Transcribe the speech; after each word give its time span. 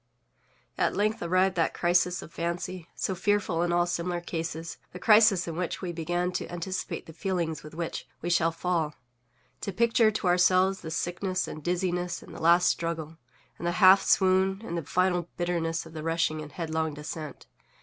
At 0.79 0.95
length 0.95 1.21
arrived 1.21 1.55
that 1.57 1.75
crisis 1.75 2.23
of 2.23 2.33
fancy, 2.33 2.87
so 2.95 3.13
fearful 3.13 3.61
in 3.61 3.71
all 3.71 3.85
similar 3.85 4.19
cases, 4.19 4.77
the 4.93 4.97
crisis 4.99 5.47
in 5.47 5.55
which 5.55 5.79
we 5.83 5.91
began 5.91 6.31
to 6.31 6.51
anticipate 6.51 7.05
the 7.05 7.13
feelings 7.13 7.61
with 7.61 7.75
which 7.75 8.07
we 8.19 8.29
_shall_fall—to 8.29 9.71
picture 9.71 10.09
to 10.09 10.25
ourselves 10.25 10.81
the 10.81 10.89
sickness, 10.89 11.47
and 11.47 11.61
dizziness, 11.63 12.23
and 12.23 12.33
the 12.33 12.41
last 12.41 12.67
struggle, 12.67 13.17
and 13.59 13.67
the 13.67 13.73
half 13.73 14.01
swoon, 14.01 14.63
and 14.65 14.75
the 14.75 14.81
final 14.83 15.29
bitterness 15.37 15.85
of 15.85 15.93
the 15.93 16.01
rushing 16.01 16.41
and 16.41 16.53
headlong 16.53 16.95
descent. 16.95 17.45